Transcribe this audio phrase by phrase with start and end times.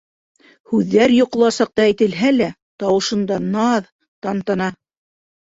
[0.69, 2.47] Һүҙҙәр йоҡола саҡта әйтелһә лә,
[2.85, 3.93] тауышында- наҙ,
[4.27, 4.73] тантана.